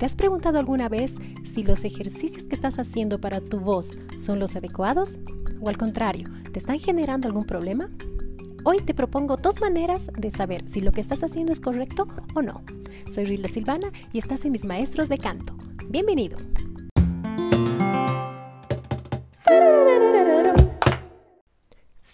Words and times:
¿Te 0.00 0.06
has 0.06 0.16
preguntado 0.16 0.58
alguna 0.58 0.88
vez 0.88 1.16
si 1.44 1.62
los 1.62 1.84
ejercicios 1.84 2.44
que 2.44 2.54
estás 2.54 2.78
haciendo 2.78 3.20
para 3.20 3.42
tu 3.42 3.60
voz 3.60 3.98
son 4.16 4.38
los 4.38 4.56
adecuados? 4.56 5.20
¿O 5.60 5.68
al 5.68 5.76
contrario, 5.76 6.26
te 6.52 6.58
están 6.58 6.78
generando 6.78 7.28
algún 7.28 7.44
problema? 7.44 7.90
Hoy 8.64 8.78
te 8.78 8.94
propongo 8.94 9.36
dos 9.36 9.60
maneras 9.60 10.10
de 10.16 10.30
saber 10.30 10.64
si 10.70 10.80
lo 10.80 10.90
que 10.90 11.02
estás 11.02 11.22
haciendo 11.22 11.52
es 11.52 11.60
correcto 11.60 12.08
o 12.34 12.40
no. 12.40 12.62
Soy 13.10 13.26
Rila 13.26 13.48
Silvana 13.48 13.92
y 14.14 14.18
estás 14.20 14.46
en 14.46 14.52
mis 14.52 14.64
maestros 14.64 15.10
de 15.10 15.18
canto. 15.18 15.54
Bienvenido. 15.90 16.38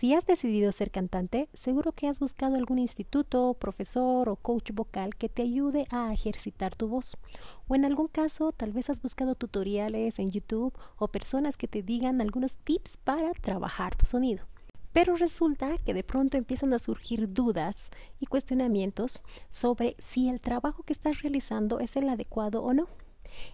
Si 0.06 0.14
has 0.14 0.24
decidido 0.24 0.70
ser 0.70 0.92
cantante, 0.92 1.48
seguro 1.52 1.90
que 1.90 2.06
has 2.06 2.20
buscado 2.20 2.54
algún 2.54 2.78
instituto, 2.78 3.54
profesor 3.54 4.28
o 4.28 4.36
coach 4.36 4.70
vocal 4.70 5.16
que 5.16 5.28
te 5.28 5.42
ayude 5.42 5.88
a 5.90 6.12
ejercitar 6.12 6.76
tu 6.76 6.86
voz. 6.86 7.16
O 7.66 7.74
en 7.74 7.84
algún 7.84 8.06
caso, 8.06 8.52
tal 8.52 8.70
vez 8.70 8.88
has 8.88 9.02
buscado 9.02 9.34
tutoriales 9.34 10.20
en 10.20 10.30
YouTube 10.30 10.72
o 10.96 11.08
personas 11.08 11.56
que 11.56 11.66
te 11.66 11.82
digan 11.82 12.20
algunos 12.20 12.54
tips 12.54 12.98
para 12.98 13.32
trabajar 13.32 13.96
tu 13.96 14.06
sonido. 14.06 14.46
Pero 14.92 15.16
resulta 15.16 15.76
que 15.78 15.92
de 15.92 16.04
pronto 16.04 16.36
empiezan 16.36 16.72
a 16.72 16.78
surgir 16.78 17.32
dudas 17.32 17.90
y 18.20 18.26
cuestionamientos 18.26 19.22
sobre 19.50 19.96
si 19.98 20.28
el 20.28 20.40
trabajo 20.40 20.84
que 20.84 20.92
estás 20.92 21.22
realizando 21.22 21.80
es 21.80 21.96
el 21.96 22.08
adecuado 22.08 22.62
o 22.62 22.72
no. 22.72 22.86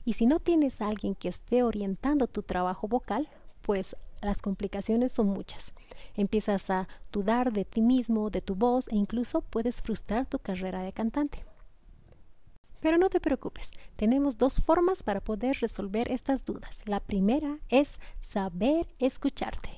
Y 0.04 0.12
si 0.12 0.26
no 0.26 0.38
tienes 0.38 0.82
a 0.82 0.88
alguien 0.88 1.14
que 1.14 1.30
esté 1.30 1.62
orientando 1.62 2.26
tu 2.26 2.42
trabajo 2.42 2.88
vocal, 2.88 3.30
pues 3.62 3.96
las 4.22 4.42
complicaciones 4.42 5.12
son 5.12 5.28
muchas. 5.28 5.74
Empiezas 6.14 6.70
a 6.70 6.88
dudar 7.12 7.52
de 7.52 7.64
ti 7.64 7.82
mismo, 7.82 8.30
de 8.30 8.40
tu 8.40 8.54
voz 8.54 8.88
e 8.88 8.96
incluso 8.96 9.40
puedes 9.42 9.82
frustrar 9.82 10.26
tu 10.26 10.38
carrera 10.38 10.82
de 10.82 10.92
cantante. 10.92 11.44
Pero 12.80 12.98
no 12.98 13.10
te 13.10 13.20
preocupes, 13.20 13.70
tenemos 13.96 14.38
dos 14.38 14.60
formas 14.60 15.02
para 15.02 15.20
poder 15.20 15.58
resolver 15.60 16.10
estas 16.10 16.44
dudas. 16.44 16.82
La 16.86 16.98
primera 16.98 17.58
es 17.68 18.00
saber 18.20 18.88
escucharte. 18.98 19.70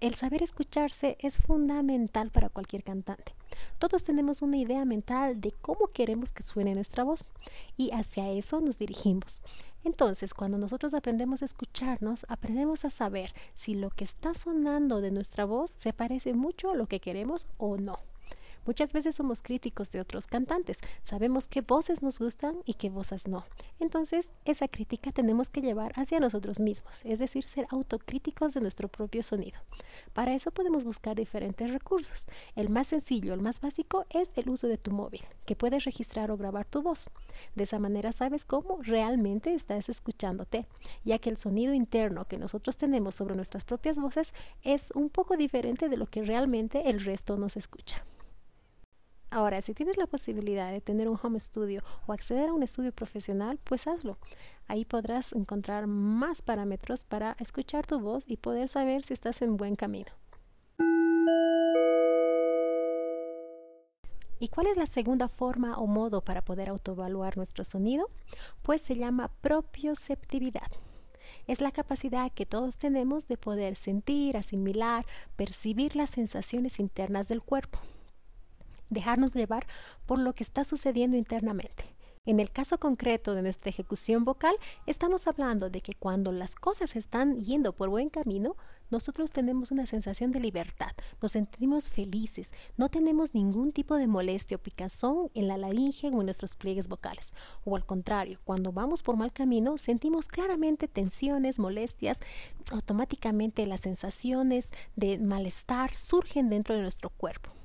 El 0.00 0.14
saber 0.14 0.42
escucharse 0.42 1.16
es 1.20 1.38
fundamental 1.38 2.30
para 2.30 2.48
cualquier 2.48 2.84
cantante. 2.84 3.34
Todos 3.78 4.02
tenemos 4.02 4.42
una 4.42 4.56
idea 4.56 4.84
mental 4.84 5.40
de 5.40 5.52
cómo 5.52 5.86
queremos 5.88 6.32
que 6.32 6.42
suene 6.42 6.74
nuestra 6.74 7.04
voz 7.04 7.28
y 7.76 7.92
hacia 7.92 8.28
eso 8.30 8.60
nos 8.60 8.78
dirigimos. 8.78 9.42
Entonces, 9.84 10.34
cuando 10.34 10.58
nosotros 10.58 10.94
aprendemos 10.94 11.42
a 11.42 11.44
escucharnos, 11.44 12.26
aprendemos 12.28 12.84
a 12.84 12.90
saber 12.90 13.32
si 13.54 13.74
lo 13.74 13.90
que 13.90 14.04
está 14.04 14.34
sonando 14.34 15.00
de 15.00 15.12
nuestra 15.12 15.44
voz 15.44 15.70
se 15.70 15.92
parece 15.92 16.34
mucho 16.34 16.70
a 16.70 16.74
lo 16.74 16.86
que 16.86 16.98
queremos 16.98 17.46
o 17.56 17.76
no. 17.76 18.00
Muchas 18.68 18.92
veces 18.92 19.14
somos 19.14 19.40
críticos 19.40 19.90
de 19.92 20.00
otros 20.02 20.26
cantantes, 20.26 20.80
sabemos 21.02 21.48
qué 21.48 21.62
voces 21.62 22.02
nos 22.02 22.18
gustan 22.18 22.58
y 22.66 22.74
qué 22.74 22.90
voces 22.90 23.26
no. 23.26 23.46
Entonces, 23.80 24.34
esa 24.44 24.68
crítica 24.68 25.10
tenemos 25.10 25.48
que 25.48 25.62
llevar 25.62 25.94
hacia 25.96 26.20
nosotros 26.20 26.60
mismos, 26.60 27.00
es 27.02 27.18
decir, 27.18 27.44
ser 27.44 27.66
autocríticos 27.70 28.52
de 28.52 28.60
nuestro 28.60 28.88
propio 28.88 29.22
sonido. 29.22 29.58
Para 30.12 30.34
eso 30.34 30.50
podemos 30.50 30.84
buscar 30.84 31.16
diferentes 31.16 31.70
recursos. 31.70 32.26
El 32.56 32.68
más 32.68 32.88
sencillo, 32.88 33.32
el 33.32 33.40
más 33.40 33.58
básico 33.62 34.04
es 34.10 34.32
el 34.36 34.50
uso 34.50 34.68
de 34.68 34.76
tu 34.76 34.90
móvil, 34.90 35.22
que 35.46 35.56
puedes 35.56 35.86
registrar 35.86 36.30
o 36.30 36.36
grabar 36.36 36.66
tu 36.66 36.82
voz. 36.82 37.08
De 37.54 37.62
esa 37.62 37.78
manera 37.78 38.12
sabes 38.12 38.44
cómo 38.44 38.80
realmente 38.82 39.54
estás 39.54 39.88
escuchándote, 39.88 40.66
ya 41.06 41.18
que 41.18 41.30
el 41.30 41.38
sonido 41.38 41.72
interno 41.72 42.26
que 42.26 42.36
nosotros 42.36 42.76
tenemos 42.76 43.14
sobre 43.14 43.34
nuestras 43.34 43.64
propias 43.64 43.98
voces 43.98 44.34
es 44.62 44.90
un 44.94 45.08
poco 45.08 45.38
diferente 45.38 45.88
de 45.88 45.96
lo 45.96 46.04
que 46.04 46.22
realmente 46.22 46.90
el 46.90 47.02
resto 47.02 47.38
nos 47.38 47.56
escucha. 47.56 48.04
Ahora, 49.30 49.60
si 49.60 49.74
tienes 49.74 49.98
la 49.98 50.06
posibilidad 50.06 50.72
de 50.72 50.80
tener 50.80 51.06
un 51.08 51.18
home 51.22 51.38
studio 51.38 51.82
o 52.06 52.12
acceder 52.14 52.48
a 52.48 52.54
un 52.54 52.62
estudio 52.62 52.92
profesional, 52.92 53.58
pues 53.62 53.86
hazlo. 53.86 54.16
Ahí 54.66 54.86
podrás 54.86 55.34
encontrar 55.34 55.86
más 55.86 56.40
parámetros 56.40 57.04
para 57.04 57.36
escuchar 57.38 57.86
tu 57.86 58.00
voz 58.00 58.24
y 58.26 58.38
poder 58.38 58.68
saber 58.68 59.02
si 59.02 59.12
estás 59.12 59.42
en 59.42 59.58
buen 59.58 59.76
camino. 59.76 60.10
¿Y 64.40 64.48
cuál 64.48 64.68
es 64.68 64.76
la 64.76 64.86
segunda 64.86 65.28
forma 65.28 65.76
o 65.76 65.86
modo 65.86 66.22
para 66.22 66.42
poder 66.42 66.70
autoevaluar 66.70 67.36
nuestro 67.36 67.64
sonido? 67.64 68.08
Pues 68.62 68.80
se 68.80 68.96
llama 68.96 69.30
propioceptividad. 69.42 70.70
Es 71.46 71.60
la 71.60 71.72
capacidad 71.72 72.32
que 72.32 72.46
todos 72.46 72.78
tenemos 72.78 73.28
de 73.28 73.36
poder 73.36 73.76
sentir, 73.76 74.38
asimilar, 74.38 75.04
percibir 75.36 75.96
las 75.96 76.10
sensaciones 76.10 76.78
internas 76.78 77.28
del 77.28 77.42
cuerpo 77.42 77.78
dejarnos 78.90 79.34
llevar 79.34 79.66
por 80.06 80.18
lo 80.18 80.34
que 80.34 80.44
está 80.44 80.64
sucediendo 80.64 81.16
internamente. 81.16 81.98
En 82.28 82.40
el 82.40 82.50
caso 82.50 82.78
concreto 82.78 83.34
de 83.34 83.40
nuestra 83.40 83.70
ejecución 83.70 84.26
vocal, 84.26 84.54
estamos 84.84 85.26
hablando 85.26 85.70
de 85.70 85.80
que 85.80 85.94
cuando 85.94 86.30
las 86.30 86.56
cosas 86.56 86.94
están 86.94 87.40
yendo 87.40 87.72
por 87.72 87.88
buen 87.88 88.10
camino, 88.10 88.54
nosotros 88.90 89.30
tenemos 89.30 89.70
una 89.70 89.86
sensación 89.86 90.30
de 90.30 90.40
libertad, 90.40 90.90
nos 91.22 91.32
sentimos 91.32 91.88
felices, 91.88 92.52
no 92.76 92.90
tenemos 92.90 93.32
ningún 93.32 93.72
tipo 93.72 93.94
de 93.94 94.06
molestia 94.06 94.58
o 94.58 94.60
picazón 94.60 95.30
en 95.32 95.48
la 95.48 95.56
laringe 95.56 96.08
o 96.08 96.20
en 96.20 96.26
nuestros 96.26 96.54
pliegues 96.54 96.88
vocales. 96.88 97.32
O 97.64 97.76
al 97.76 97.86
contrario, 97.86 98.38
cuando 98.44 98.72
vamos 98.72 99.02
por 99.02 99.16
mal 99.16 99.32
camino, 99.32 99.78
sentimos 99.78 100.28
claramente 100.28 100.86
tensiones, 100.86 101.58
molestias, 101.58 102.20
automáticamente 102.70 103.66
las 103.66 103.80
sensaciones 103.80 104.70
de 104.96 105.16
malestar 105.18 105.94
surgen 105.94 106.50
dentro 106.50 106.74
de 106.74 106.82
nuestro 106.82 107.08
cuerpo. 107.08 107.57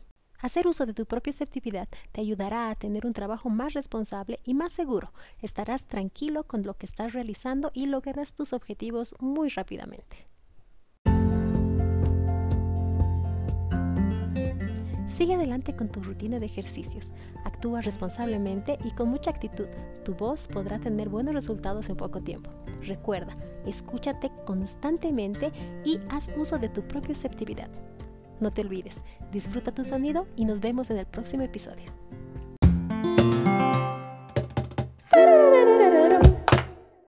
Hacer 0.44 0.68
uso 0.68 0.86
de 0.86 0.94
tu 0.94 1.06
propia 1.06 1.32
asertividad 1.32 1.88
te 2.12 2.20
ayudará 2.20 2.70
a 2.70 2.76
tener 2.76 3.06
un 3.06 3.14
trabajo 3.14 3.50
más 3.50 3.72
responsable 3.72 4.42
y 4.44 4.54
más 4.54 4.74
seguro. 4.74 5.14
Estarás 5.42 5.88
tranquilo 5.88 6.44
con 6.44 6.64
lo 6.64 6.74
que 6.74 6.86
estás 6.86 7.14
realizando 7.14 7.72
y 7.74 7.86
lograrás 7.86 8.36
tus 8.36 8.52
objetivos 8.52 9.16
muy 9.22 9.48
rápidamente. 9.48 10.28
Sigue 15.08 15.36
adelante 15.36 15.78
con 15.78 15.90
tu 15.90 16.04
rutina 16.04 16.40
de 16.40 16.48
ejercicios. 16.48 17.14
Actúa 17.46 17.80
responsablemente 17.80 18.78
y 18.84 18.92
con 18.92 19.08
mucha 19.08 19.30
actitud. 19.30 19.68
Tu 20.04 20.14
voz 20.14 20.50
podrá 20.50 20.78
tener 20.78 21.08
buenos 21.08 21.36
resultados 21.36 21.88
en 21.88 21.96
poco 21.96 22.20
tiempo. 22.20 22.50
Recuerda, 22.82 23.38
escúchate 23.66 24.30
constantemente 24.46 25.54
y 25.86 26.02
haz 26.10 26.30
uso 26.36 26.58
de 26.58 26.68
tu 26.68 26.86
propia 26.86 27.14
asertividad. 27.14 27.70
No 28.40 28.52
te 28.52 28.62
olvides, 28.62 29.02
disfruta 29.32 29.74
tu 29.74 29.84
sonido 29.84 30.28
y 30.36 30.46
nos 30.46 30.60
vemos 30.60 30.90
en 30.90 30.98
el 30.98 31.06
próximo 31.06 31.44
episodio. 31.44 32.03